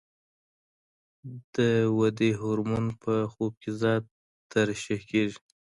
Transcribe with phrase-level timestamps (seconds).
[1.55, 1.57] د
[1.97, 4.03] ودې هورمون په خوب کې زیات
[4.51, 5.37] ترشح کېږي.